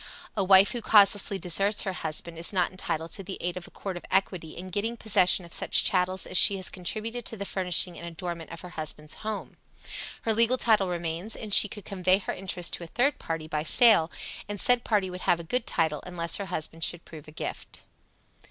A 0.35 0.43
wife 0.43 0.71
who 0.71 0.81
causelessly 0.81 1.37
deserts 1.37 1.83
her 1.83 1.93
husband 1.93 2.35
is 2.35 2.51
not 2.51 2.71
entitled 2.71 3.11
to 3.11 3.21
the 3.23 3.37
aid 3.39 3.55
of 3.55 3.67
a 3.67 3.69
court 3.69 3.97
of 3.97 4.05
equity 4.09 4.57
in 4.57 4.71
getting 4.71 4.97
possession 4.97 5.45
of 5.45 5.53
such 5.53 5.83
chattels 5.83 6.25
as 6.25 6.39
she 6.39 6.57
has 6.57 6.69
contributed 6.69 7.23
to 7.27 7.37
the 7.37 7.45
furnishing 7.45 7.99
and 7.99 8.07
adornment 8.07 8.49
of 8.49 8.61
her 8.61 8.69
husband's 8.69 9.13
house. 9.13 9.49
Her 10.23 10.33
legal 10.33 10.57
title 10.57 10.87
remains, 10.89 11.35
and 11.35 11.53
she 11.53 11.67
could 11.67 11.85
convey 11.85 12.17
her 12.17 12.33
interest 12.33 12.73
to 12.73 12.83
a 12.83 12.87
third 12.87 13.19
party 13.19 13.47
by 13.47 13.61
sale, 13.61 14.09
and 14.49 14.59
said 14.59 14.83
party 14.83 15.11
would 15.11 15.21
have 15.21 15.39
a 15.39 15.43
good 15.43 15.67
title, 15.67 16.01
unless 16.07 16.37
her 16.37 16.45
husband 16.47 16.83
should 16.83 17.05
prove 17.05 17.27
a 17.27 17.31
gift. 17.31 17.83